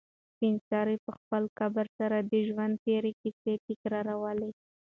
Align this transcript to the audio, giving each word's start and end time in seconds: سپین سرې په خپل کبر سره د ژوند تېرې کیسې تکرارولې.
سپین 0.31 0.55
سرې 0.69 0.95
په 1.05 1.11
خپل 1.19 1.43
کبر 1.59 1.85
سره 1.97 2.17
د 2.31 2.33
ژوند 2.47 2.75
تېرې 2.85 3.11
کیسې 3.21 3.53
تکرارولې. 3.67 4.51